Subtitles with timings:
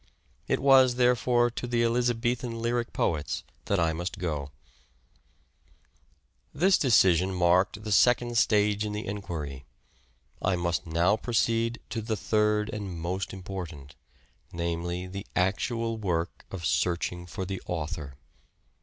[0.47, 4.49] It was, therefore, to the Elizabethan lyric poets that I must go
[6.51, 9.67] This decision marked the second stage in the enquiry;
[10.41, 13.93] I must now proceed to the third and most important,
[14.51, 18.15] namely the actual work of searching for the author.